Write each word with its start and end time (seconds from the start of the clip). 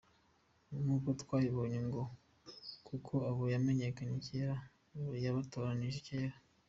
Nkuko 0.81 1.09
twabibonye 1.21 1.79
ngo 1.87 2.01
“kuko 2.87 3.13
abo 3.29 3.43
yamenye 3.53 3.85
kera 4.23 4.55
yabatoranirije 5.23 5.99
kera. 6.07 6.35